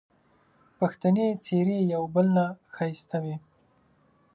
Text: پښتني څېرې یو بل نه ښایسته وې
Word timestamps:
پښتني 0.77 1.27
څېرې 1.45 1.79
یو 1.93 2.03
بل 2.13 2.27
نه 2.37 2.45
ښایسته 2.75 3.17
وې 3.23 3.35